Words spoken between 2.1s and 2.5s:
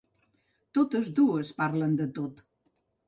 tot.